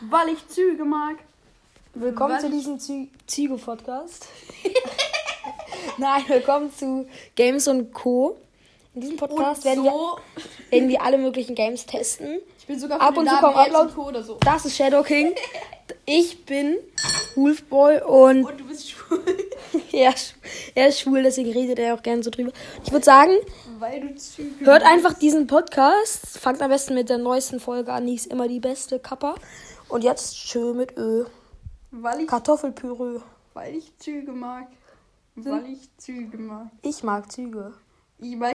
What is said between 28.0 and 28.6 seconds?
Die ist immer die